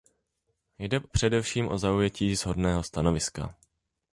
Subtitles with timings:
[0.79, 3.55] Jde především o zaujetí shodného stanoviska.